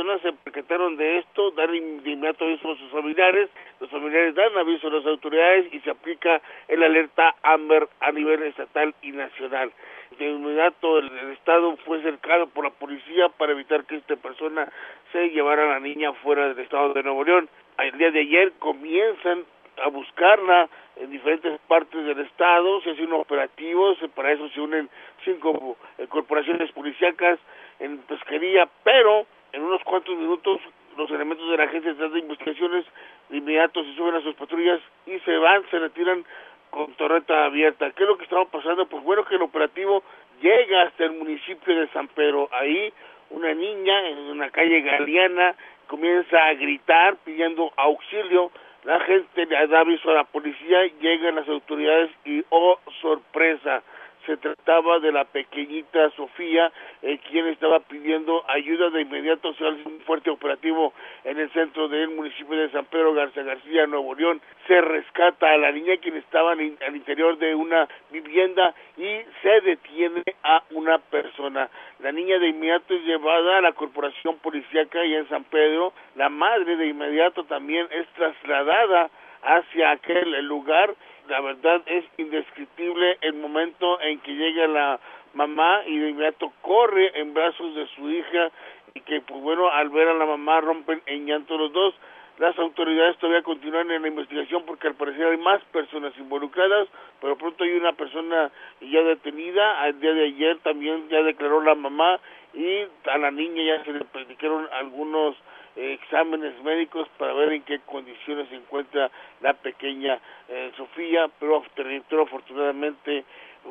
[0.03, 3.49] Personas se percataron de esto, dan de inmediato aviso a sus familiares,
[3.79, 8.43] los familiares dan aviso a las autoridades y se aplica el alerta AMBER a nivel
[8.43, 9.71] estatal y nacional.
[10.19, 14.69] De inmediato el, el Estado fue cercado por la policía para evitar que esta persona
[15.12, 17.49] se llevara a la niña fuera del Estado de Nuevo León.
[17.79, 19.45] El día de ayer comienzan
[19.85, 24.91] a buscarla en diferentes partes del estado, se hacen operativos, para eso se unen
[25.25, 27.39] cinco eh, corporaciones policíacas
[27.79, 30.61] en pesquería, pero en unos cuantos minutos
[30.97, 32.85] los elementos de la Agencia de Investigaciones
[33.29, 36.25] de inmediato se suben a sus patrullas y se van, se retiran
[36.71, 37.91] con torreta abierta.
[37.93, 38.87] ¿Qué es lo que estaba pasando?
[38.87, 40.03] Pues bueno, que el operativo
[40.41, 42.49] llega hasta el municipio de San Pedro.
[42.53, 42.93] Ahí
[43.31, 45.55] una niña en una calle galeana
[45.87, 48.51] comienza a gritar pidiendo auxilio.
[48.85, 53.83] La gente le da aviso a la policía, llegan las autoridades y, oh, sorpresa,
[54.27, 56.72] se trataba de la pequeñita Sofía,
[57.03, 60.93] eh, quien estaba pidiendo ayuda de inmediato, se hace un fuerte operativo
[61.25, 65.56] en el centro del municipio de San Pedro Garza García, Nuevo León, se rescata a
[65.56, 71.69] la niña quien estaba al interior de una vivienda y se detiene a una persona.
[72.00, 76.29] La niña de inmediato es llevada a la corporación policíaca y en San Pedro, la
[76.29, 79.11] madre de inmediato también es trasladada
[79.43, 80.94] hacia aquel lugar.
[81.29, 85.00] La verdad es indescriptible el momento en que llega la
[85.35, 88.50] mamá y de inmediato corre en brazos de su hija
[88.94, 91.94] y que pues bueno al ver a la mamá rompen en llanto los dos
[92.38, 96.88] las autoridades todavía continúan en la investigación porque al parecer hay más personas involucradas,
[97.20, 98.50] pero pronto hay una persona
[98.81, 99.82] ya detenida.
[99.82, 102.19] Al día de ayer también ya declaró la mamá
[102.55, 105.37] y a la niña ya se le practicaron algunos
[105.76, 110.19] eh, exámenes médicos para ver en qué condiciones se encuentra la pequeña
[110.49, 111.62] eh, Sofía, pero,
[112.08, 113.25] pero afortunadamente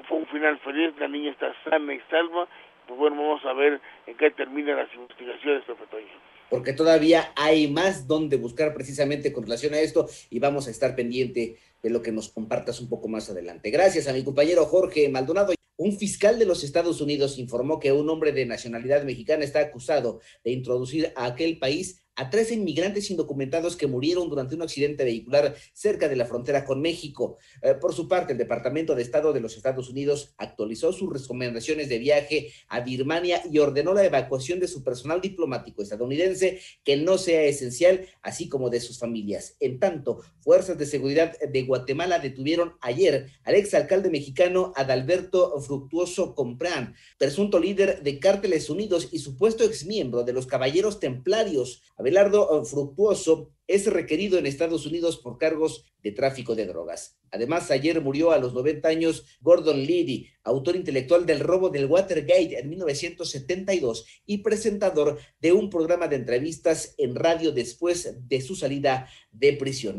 [0.07, 2.47] fue un final feliz, la niña está sana y salva,
[2.87, 6.05] pues bueno, vamos a ver en qué terminan las investigaciones, Pepe
[6.51, 10.97] porque todavía hay más donde buscar precisamente con relación a esto y vamos a estar
[10.97, 13.71] pendiente de lo que nos compartas un poco más adelante.
[13.71, 15.53] Gracias a mi compañero Jorge Maldonado.
[15.77, 20.19] Un fiscal de los Estados Unidos informó que un hombre de nacionalidad mexicana está acusado
[20.43, 25.55] de introducir a aquel país a tres inmigrantes indocumentados que murieron durante un accidente vehicular
[25.73, 27.37] cerca de la frontera con México.
[27.61, 31.89] Eh, por su parte, el Departamento de Estado de los Estados Unidos actualizó sus recomendaciones
[31.89, 37.17] de viaje a Birmania y ordenó la evacuación de su personal diplomático estadounidense que no
[37.17, 39.55] sea esencial, así como de sus familias.
[39.59, 46.95] En tanto, fuerzas de seguridad de Guatemala detuvieron ayer al exalcalde mexicano Adalberto Fructuoso Comprán,
[47.17, 51.81] presunto líder de Cárteles Unidos y supuesto exmiembro de los Caballeros Templarios.
[52.11, 57.17] Abelardo Fructuoso es requerido en Estados Unidos por cargos de tráfico de drogas.
[57.31, 62.59] Además, ayer murió a los 90 años Gordon Liddy, autor intelectual del robo del Watergate
[62.59, 69.07] en 1972 y presentador de un programa de entrevistas en radio después de su salida
[69.31, 69.97] de prisión.